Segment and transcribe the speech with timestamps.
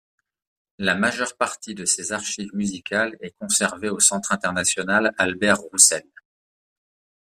[0.79, 6.07] La majeure partie de ses archives musicales est conservée au Centre International Albert Roussel.